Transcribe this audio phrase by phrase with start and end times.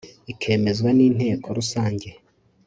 [0.31, 2.09] ikemezwa ni inteko rusange